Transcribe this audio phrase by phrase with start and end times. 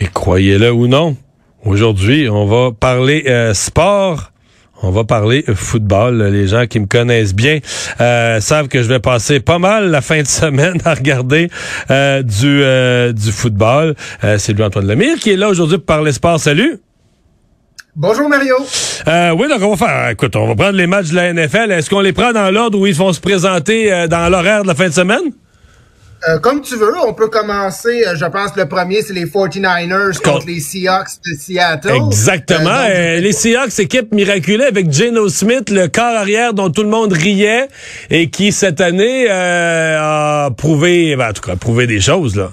[0.00, 1.16] Et croyez-le ou non,
[1.64, 4.32] aujourd'hui, on va parler euh, sport.
[4.82, 6.22] On va parler football.
[6.24, 7.60] Les gens qui me connaissent bien
[8.00, 11.48] euh, savent que je vais passer pas mal la fin de semaine à regarder
[11.90, 13.94] euh, du, euh, du football.
[14.24, 16.40] Euh, C'est lui Antoine Lemire qui est là aujourd'hui pour parler sport.
[16.40, 16.78] Salut.
[17.94, 18.56] Bonjour Mario.
[19.06, 20.08] Euh, oui, donc on va faire.
[20.10, 21.70] Écoute, on va prendre les matchs de la NFL.
[21.70, 24.68] Est-ce qu'on les prend dans l'ordre où ils vont se présenter euh, dans l'horaire de
[24.68, 25.20] la fin de semaine?
[26.28, 30.16] Euh, comme tu veux, on peut commencer, euh, je pense le premier, c'est les 49ers
[30.18, 31.90] contre, Contre- les Seahawks de Seattle.
[32.06, 32.60] Exactement.
[32.70, 36.82] Euh, donc, Euh, les Seahawks, équipe miraculeuse avec Geno Smith, le corps arrière dont tout
[36.84, 37.66] le monde riait
[38.10, 42.52] et qui cette année euh, a prouvé, ben, en tout cas, prouvé des choses là.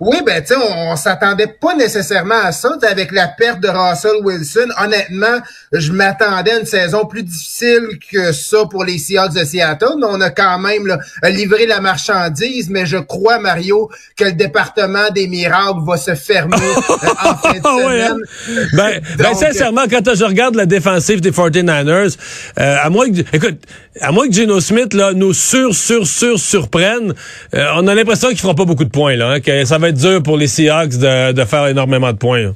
[0.00, 2.70] Oui, ben tu sais, on, on s'attendait pas nécessairement à ça.
[2.78, 5.40] T'sais, Avec la perte de Russell Wilson, honnêtement,
[5.72, 9.96] je m'attendais à une saison plus difficile que ça pour les Seahawks de Seattle.
[9.98, 14.32] Mais on a quand même là, livré la marchandise, mais je crois, Mario, que le
[14.32, 18.68] département des miracles va se fermer euh, en fin de Ah ouais, semaine.
[18.74, 22.16] Ben, ben, sincèrement, quand je regarde la défensive des 49ers,
[22.58, 23.58] euh, à moins que, écoute,
[24.00, 27.14] à moins que Geno Smith là, nous sur, sur, sur, surprenne,
[27.54, 29.87] euh, on a l'impression qu'il fera pas beaucoup de points là, hein, que ça va
[29.88, 32.42] être dur pour les Seahawks de, de faire énormément de points.
[32.42, 32.50] là.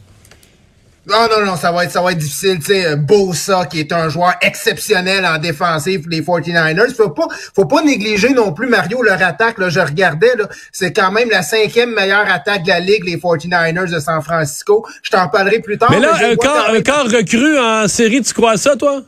[1.04, 2.60] Non, non, non, ça va être, ça va être difficile.
[2.60, 6.94] Tu sais, Bosa, qui est un joueur exceptionnel en défensive pour les 49ers.
[6.94, 7.26] Faut pas,
[7.56, 9.58] faut pas négliger non plus, Mario, leur attaque.
[9.58, 13.16] Là, je regardais, là, c'est quand même la cinquième meilleure attaque de la Ligue, les
[13.16, 14.86] 49ers de San Francisco.
[15.02, 15.90] Je t'en parlerai plus tard.
[15.90, 19.02] Mais là, un corps, un corps recru en série, tu crois à ça, toi?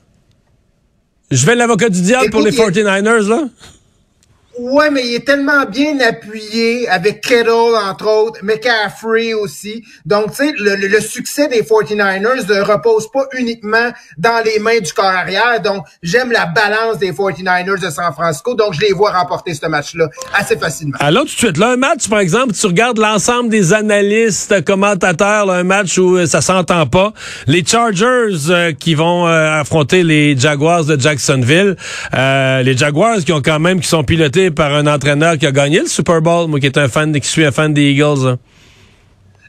[1.30, 3.44] Je vais l'avocat du diable pour les Écoute, il 49ers, là?
[4.58, 9.84] Ouais, mais il est tellement bien appuyé avec Kittle, entre autres, McCaffrey aussi.
[10.04, 14.78] Donc, tu sais, le, le- succès des 49ers ne repose pas uniquement dans les mains
[14.80, 15.60] du corps arrière.
[15.62, 18.54] Donc, j'aime la balance des 49ers de San Francisco.
[18.54, 20.96] Donc, je les vois remporter ce match-là assez facilement.
[21.00, 25.46] Alors, tout de suite, là, un match, par exemple, tu regardes l'ensemble des analystes, commentateurs,
[25.46, 27.12] là, un match où euh, ça s'entend pas.
[27.46, 31.76] Les Chargers euh, qui vont euh, affronter les Jaguars de Jacksonville.
[32.14, 35.52] Euh, les Jaguars qui ont quand même, qui sont pilotés par un entraîneur qui a
[35.52, 38.24] gagné le Super Bowl, moi qui est un fan, qui suis un fan des Eagles.
[38.24, 38.36] là.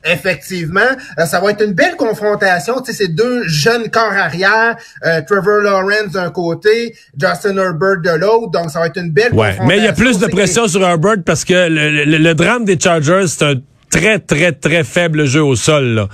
[0.07, 0.81] Effectivement,
[1.17, 2.79] euh, ça va être une belle confrontation.
[2.81, 8.11] Tu sais, c'est deux jeunes corps arrière, euh, Trevor Lawrence d'un côté, Justin Herbert de
[8.11, 8.51] l'autre.
[8.51, 9.66] Donc, ça va être une belle Ouais, confrontation.
[9.66, 12.66] mais il y a plus de pression sur Herbert parce que le, le- le drame
[12.66, 13.55] des Chargers, c'est un
[13.90, 15.85] très, très, très faible jeu au sol.
[15.85, 16.07] là.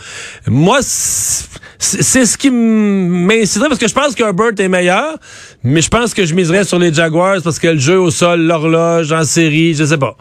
[0.48, 5.18] Moi, c'est ce qui m'inciterait parce que je pense que Herbert est meilleur,
[5.64, 8.42] mais je pense que je miserais sur les Jaguars parce que le jeu au sol,
[8.42, 10.16] l'horloge, en série, je sais pas.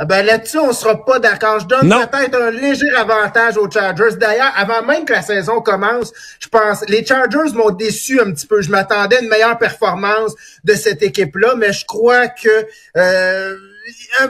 [0.00, 1.58] Ah ben là-dessus, on sera pas d'accord.
[1.58, 4.14] Je donne peut-être un léger avantage aux Chargers.
[4.16, 8.46] D'ailleurs, avant même que la saison commence, je pense, les Chargers m'ont déçu un petit
[8.46, 8.62] peu.
[8.62, 12.48] Je m'attendais à une meilleure performance de cette équipe-là, mais je crois que
[12.96, 13.56] euh,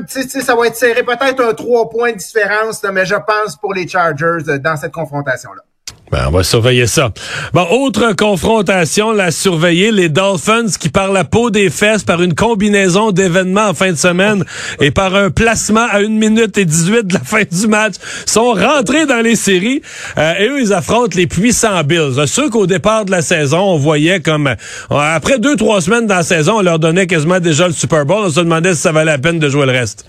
[0.09, 3.57] sais, ça va être serré, peut-être un trois points de différence, là, mais je pense
[3.57, 5.63] pour les Chargers euh, dans cette confrontation-là.
[6.11, 7.11] Ben, on va surveiller ça.
[7.53, 12.35] Bon, autre confrontation, la surveiller, les Dolphins qui par la peau des fesses, par une
[12.35, 14.45] combinaison d'événements en fin de semaine
[14.81, 17.95] et par un placement à 1 minute et 18 de la fin du match,
[18.25, 19.83] sont rentrés dans les séries.
[20.17, 22.27] Euh, et eux, ils affrontent les puissants Bills.
[22.27, 24.47] Ceux qu'au départ de la saison, on voyait comme...
[24.47, 24.55] euh,
[24.91, 28.25] après deux, trois semaines dans la saison, on leur donnait quasiment déjà le Super Bowl.
[28.25, 30.07] On se demandait si ça valait la peine de jouer le reste.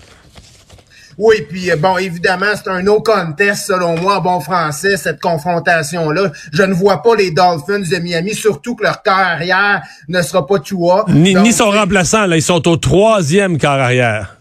[1.22, 5.20] Oui, puis euh, bon, évidemment, c'est un no contest, selon moi, en bon français, cette
[5.20, 6.32] confrontation-là.
[6.50, 10.46] Je ne vois pas les Dolphins de Miami, surtout que leur corps arrière ne sera
[10.46, 11.04] pas Tua.
[11.08, 14.38] Ni, Donc, ni son remplaçant, là, ils sont au troisième quart arrière.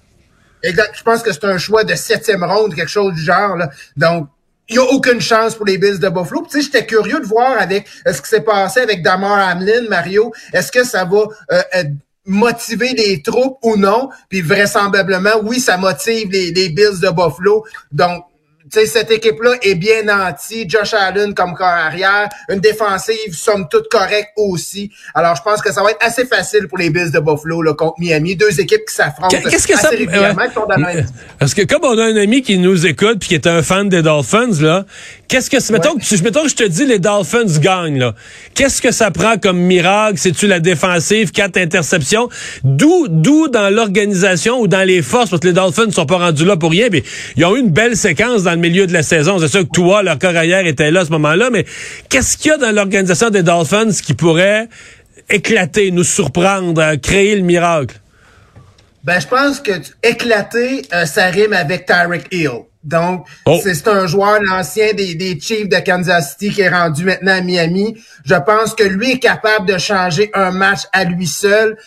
[0.64, 0.94] Exact.
[0.98, 3.58] Je pense que c'est un choix de septième ronde, quelque chose du genre.
[3.58, 3.70] Là.
[3.98, 4.30] Donc,
[4.70, 6.46] il n'y a aucune chance pour les Bills de Buffalo.
[6.50, 9.90] Tu sais, j'étais curieux de voir avec euh, ce qui s'est passé avec Damar Hamlin,
[9.90, 10.32] Mario.
[10.54, 11.18] Est-ce que ça va
[11.52, 11.84] euh, euh,
[12.26, 14.10] motiver les troupes ou non?
[14.30, 17.66] Puis vraisemblablement, oui, ça motive les, les Bills de Buffalo.
[17.92, 18.26] Donc,
[18.72, 20.66] sais, cette équipe-là est bien nantie.
[20.68, 24.92] Josh Allen comme corps arrière, une défensive somme toute correcte aussi.
[25.14, 27.74] Alors, je pense que ça va être assez facile pour les Bills de Buffalo là,
[27.74, 28.36] contre Miami.
[28.36, 29.90] Deux équipes qui s'affrontent Qu'est-ce que assez ça
[30.22, 30.34] ouais.
[30.78, 31.08] même-
[31.40, 33.90] Parce que comme on a un ami qui nous écoute puis qui est un fan
[33.90, 34.86] des Dolphins là,
[35.28, 38.14] qu'est-ce que mettons que tu- mettons que je te dis les Dolphins gagnent là.
[38.56, 40.18] Qu'est-ce que ça prend comme miracle?
[40.18, 42.30] C'est-tu la défensive, quatre interceptions?
[42.64, 45.30] D'où d'où dans l'organisation ou dans les forces?
[45.30, 47.04] Parce que les Dolphins ne sont pas rendus là pour rien, mais
[47.36, 49.40] ils ont eu une belle séquence dans le milieu de la saison.
[49.40, 51.66] C'est sûr que toi leur corps arrière était là à ce moment-là, mais
[52.10, 54.68] qu'est-ce qu'il y a dans l'organisation des Dolphins qui pourrait
[55.30, 58.00] éclater, nous surprendre, euh, créer le miracle?
[59.04, 59.72] Ben, je pense que
[60.04, 62.66] éclater, euh, ça rime avec Tyreek Hill.
[62.84, 63.60] Donc, Oh.
[63.62, 67.34] c'est c'est un joueur, l'ancien des, des Chiefs de Kansas City qui est rendu maintenant
[67.34, 67.98] à Miami.
[68.26, 71.78] Je pense que lui est capable de changer un match à lui seul.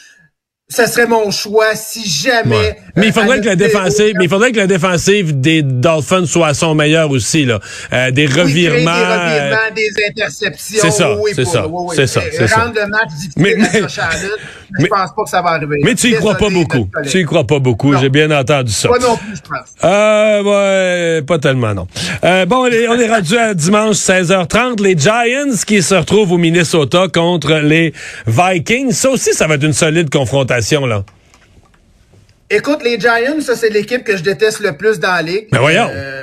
[0.75, 2.57] Ce serait mon choix si jamais.
[2.57, 2.77] Ouais.
[2.97, 5.63] Mais il euh, faudrait à que la défensive, mais il faudrait que la défensive des
[5.63, 7.61] Dolphins soit à son meilleur aussi là.
[7.93, 8.95] Euh, des Oui, créer revirements.
[8.97, 10.79] des euh, revirements, des interceptions.
[10.83, 12.57] c'est ça, oui, c'est ça, oui, c'est ça, Euh, c'est ça.
[12.61, 14.31] Rendre le match difficile Mais- à mais- Josh Allen,
[14.79, 15.81] mais mais- je pense pas que ça va arriver.
[15.85, 16.89] mais tu y crois pas beaucoup.
[17.09, 17.97] Tu y crois pas beaucoup.
[17.97, 18.89] J'ai bien entendu ça.
[18.89, 19.75] Pas non plus, je pense.
[19.85, 20.43] Euh,
[21.19, 21.87] ouais, pas tellement, non.
[22.25, 24.81] Euh, bon, on est, on est rendu à dimanche 16h30.
[24.83, 27.93] Les Giants qui se retrouvent au Minnesota contre les
[28.27, 28.93] Vikings.
[28.93, 31.05] Ça aussi, ça va être une solide confrontation, là.
[32.51, 35.47] Écoute, les Giants, ça, c'est l'équipe que je déteste le plus dans la ligue.
[35.51, 35.89] Ben voyons.
[35.91, 36.23] Euh,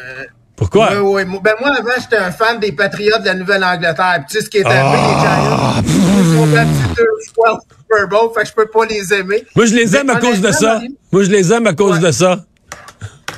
[0.60, 0.90] Pourquoi?
[1.02, 1.40] Oui, oui.
[1.42, 4.16] Ben moi, avant, j'étais un fan des Patriots de la Nouvelle-Angleterre.
[4.18, 5.82] Puis tu sais ce qui est arrivé, Ah.
[5.82, 8.86] les Giants, ils sont battus deux fois au Super Bowl, fait que je peux pas
[8.86, 9.44] les aimer.
[9.56, 10.82] Moi, je les aime Mais à cause de ça.
[11.14, 12.08] Moi, je les aime à cause Ouais.
[12.08, 12.44] de ça.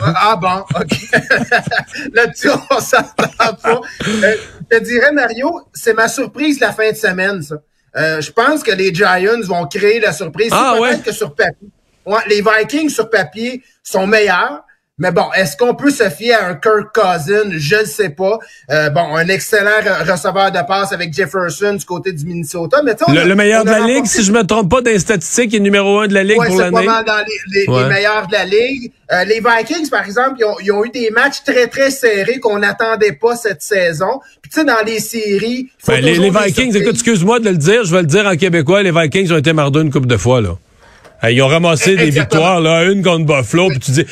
[0.04, 0.98] Ah bon, OK.
[2.14, 3.82] Là-dessus, on s'entend pas.
[4.08, 4.36] Euh,
[4.72, 7.56] je te dirais, Mario, c'est ma surprise la fin de semaine, ça.
[7.98, 10.50] Euh, je pense que les Giants vont créer la surprise.
[10.52, 11.00] Ah, ouais?
[11.06, 11.68] que sur papier.
[12.06, 14.64] Ouais, les Vikings, sur papier, sont meilleurs.
[15.02, 17.50] Mais bon, est-ce qu'on peut se fier à un Kirk Cousin?
[17.52, 18.38] Je ne sais pas.
[18.70, 22.82] Euh, bon, un excellent re- receveur de passe avec Jefferson du côté du Minnesota.
[22.86, 24.70] Mais tu sais, on Le, a- le meilleur de la Ligue, si je me trompe
[24.70, 26.86] pas des statistiques, il est numéro un de la Ligue Ouais, pour c'est l'année.
[26.86, 27.84] dans les, les- Ouais.
[27.84, 28.92] les meilleurs de la ligue.
[29.12, 32.40] Euh, les Vikings, par exemple, ils ont, ils ont eu des matchs très, très serrés
[32.40, 34.22] qu'on n'attendait pas cette saison.
[34.42, 35.68] Puis tu sais, dans les séries...
[35.68, 38.26] il faut Ben, les, les Vikings, écoute, excuse-moi de le dire, je vais le dire
[38.28, 40.52] en québécois, les Vikings ont été mardeux une couple de fois, là.
[41.30, 44.06] Ils ont ramassé des victoires, là, une contre Buffalo, puis tu dis,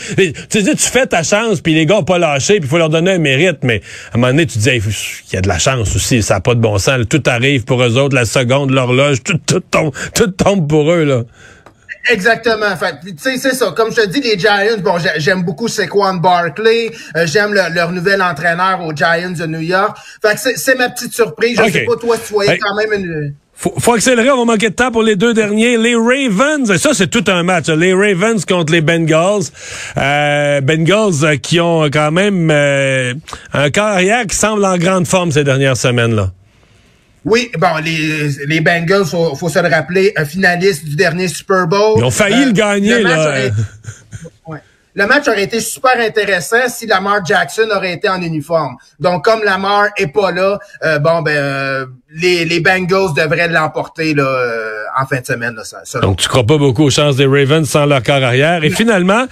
[0.49, 2.77] tu dis, tu fais ta chance, puis les gars ont pas lâché, puis il faut
[2.77, 5.41] leur donner un mérite, mais à un moment donné, tu dis, Hey, il y a
[5.41, 7.05] de la chance aussi, ça n'a pas de bon sens, là.
[7.05, 11.03] tout arrive pour eux autres, la seconde, l'horloge, tout, tout tombe, tout tombe pour eux,
[11.03, 11.23] là.
[12.11, 12.75] Exactement.
[12.77, 13.73] Fait, tu sais, c'est ça.
[13.75, 16.89] Comme je te dis, les Giants, bon, j'ai- j'aime beaucoup Saquon Barkley.
[17.15, 19.97] Euh, j'aime le- leur nouvel entraîneur aux Giants de New York.
[20.21, 21.57] Fait que c'est- ma petite surprise.
[21.57, 21.71] Je Ok.
[21.71, 22.59] sais pas, toi, tu voyais Hey.
[22.59, 23.33] quand même une...
[23.61, 25.75] Faut, faut accélérer, on va manquer de temps pour les deux derniers.
[25.77, 27.67] Les Ravens, ça c'est tout un match.
[27.67, 27.75] hein.
[27.75, 29.41] Les Ravens contre les Bengals.
[29.97, 33.13] Euh, Bengals euh, qui ont quand même euh,
[33.51, 36.31] un carrière qui semble en grande forme ces dernières semaines-là.
[37.25, 41.67] Oui, bon, les, les Bengals, faut, faut se le rappeler, un finaliste du dernier Super
[41.67, 41.95] Bowl.
[41.97, 43.19] Ils ont failli Euh, le gagner, là.
[43.27, 43.55] aurait été-
[44.47, 44.59] Ouais.
[44.95, 48.75] Le match aurait été super intéressant si Lamar Jackson aurait été en uniforme.
[48.99, 54.13] Donc, comme Lamar est pas là, euh, bon, ben, euh, les, les Bengals devraient l'emporter
[54.13, 55.53] là, euh, en fin de semaine.
[55.55, 58.23] Là, ça, selon Donc, tu crois pas beaucoup aux chances des Ravens sans leur corps
[58.23, 58.63] arrière.
[58.63, 59.25] Et finalement,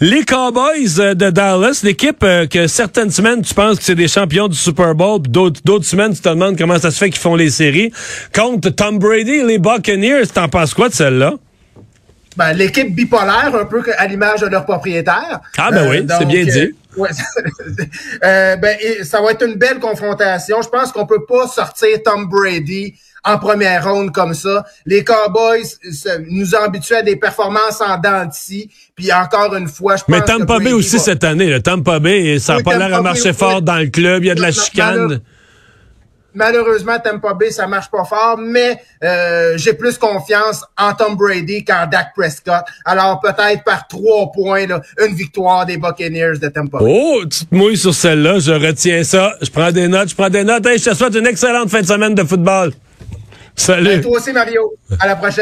[0.00, 4.08] les Cowboys euh, de Dallas, l'équipe euh, que certaines semaines, tu penses que c'est des
[4.08, 7.10] champions du Super Bowl, puis d'autres, d'autres semaines, tu te demandes comment ça se fait
[7.10, 7.92] qu'ils font les séries.
[8.34, 11.34] Contre Tom Brady et les Buccaneers, t'en penses quoi de celle-là?
[12.36, 15.40] Ben, l'équipe bipolaire, un peu à l'image de leur propriétaire.
[15.58, 16.74] Ah, ben oui, c'est bien dit.
[16.96, 17.10] ouais,
[18.24, 20.62] Euh, ben, et ça va être une belle confrontation.
[20.62, 24.64] Je pense qu'on peut pas sortir Tom Brady en première ronde comme ça.
[24.86, 28.68] Les Cowboys se- nous ont habitués à des performances en dents de scie.
[28.96, 31.46] Puis encore une fois, je pense Mais Tampa Bay aussi va- cette année.
[31.46, 34.24] Le Tampa Bay, ça n'a Oui, pas l'air à marcher fort dans le club.
[34.24, 35.20] Il y a de la chicane.
[36.34, 41.64] Malheureusement, Tampa Bay, ça marche pas fort, mais euh, j'ai plus confiance en Tom Brady
[41.64, 42.64] qu'en Dak Prescott.
[42.84, 46.84] Alors peut-être par trois points, là, une victoire des Buccaneers de Tampa Bay.
[46.88, 48.38] Oh, tu te mouilles sur celle-là.
[48.38, 49.34] Je retiens ça.
[49.42, 50.10] Je prends des notes.
[50.10, 50.66] Je prends des notes.
[50.66, 52.72] Hey, je te souhaite une excellente fin de semaine de football.
[53.54, 54.00] Salut.
[54.00, 54.74] Toi aussi, Mario.
[54.98, 55.40] À la prochaine.